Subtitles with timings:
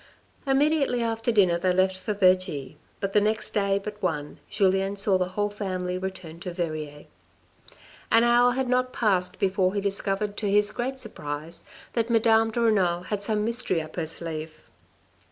[0.47, 5.19] Immediately after dinner they left for Vergy, but the next day but one Julien saw
[5.19, 7.05] the whole family return to Verrieres.
[8.11, 12.59] An hour had not passed before he discovered to his great surprise that Madame de
[12.61, 14.63] Renal had some mystery up her sleeve.